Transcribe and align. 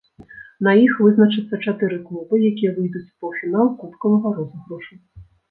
На 0.67 0.71
іх 0.85 0.93
вызначацца 1.05 1.59
чатыры 1.65 1.99
клубы, 2.07 2.39
якія 2.51 2.73
выйдуць 2.79 3.03
у 3.11 3.15
паўфінал 3.27 3.71
кубкавага 3.83 4.35
розыгрышу. 4.41 4.95